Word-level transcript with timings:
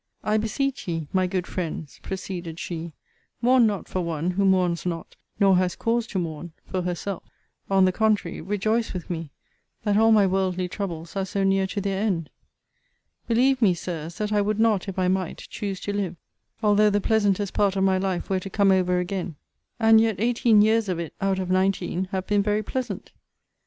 I 0.23 0.37
beseech 0.37 0.87
ye, 0.87 1.07
my 1.13 1.27
good 1.27 1.45
friends, 1.45 1.99
proceeded 2.01 2.57
she, 2.57 2.93
mourn 3.39 3.67
not 3.67 3.87
for 3.87 4.01
one 4.01 4.31
who 4.31 4.45
mourns 4.45 4.83
not, 4.83 5.15
nor 5.39 5.57
has 5.57 5.75
cause 5.75 6.07
to 6.07 6.17
mourn, 6.17 6.53
for 6.65 6.81
herself. 6.81 7.21
On 7.69 7.85
the 7.85 7.91
contrary, 7.91 8.41
rejoice 8.41 8.93
with 8.93 9.11
me, 9.11 9.29
that 9.83 9.97
all 9.97 10.11
my 10.11 10.25
worldly 10.25 10.67
troubles 10.67 11.15
are 11.15 11.23
so 11.23 11.43
near 11.43 11.67
to 11.67 11.79
their 11.81 12.01
end. 12.01 12.31
Believe 13.27 13.61
me, 13.61 13.75
Sirs, 13.75 14.17
that 14.17 14.31
I 14.33 14.41
would 14.41 14.59
not, 14.59 14.87
if 14.87 14.97
I 14.97 15.07
might, 15.07 15.37
choose 15.51 15.79
to 15.81 15.93
live, 15.93 16.15
although 16.63 16.89
the 16.89 16.99
pleasantest 16.99 17.53
part 17.53 17.75
of 17.75 17.83
my 17.83 17.99
life 17.99 18.27
were 18.27 18.39
to 18.39 18.49
come 18.49 18.71
over 18.71 18.97
again: 18.97 19.35
and 19.79 20.01
yet 20.01 20.15
eighteen 20.17 20.63
years 20.63 20.89
of 20.89 20.97
it, 20.97 21.13
out 21.21 21.37
of 21.37 21.51
nineteen, 21.51 22.05
have 22.05 22.25
been 22.25 22.41
very 22.41 22.63
pleasant. 22.63 23.11